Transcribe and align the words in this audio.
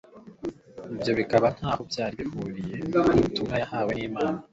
ibyo 0.95 1.11
bikaba 1.19 1.47
ntaho 1.57 1.81
byari 1.89 2.15
bihunye 2.31 2.75
n'ubutuuma 2.89 3.55
yahawe 3.61 3.91
n'Imana. 3.95 4.39